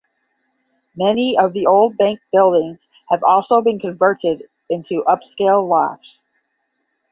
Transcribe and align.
Many 0.95 1.37
of 1.37 1.53
the 1.53 1.67
old 1.67 1.95
bank 1.95 2.19
buildings 2.31 2.79
have 3.09 3.23
also 3.23 3.61
been 3.61 3.77
converted 3.77 4.49
into 4.67 5.03
upscale 5.07 5.69
lofts. 5.69 6.17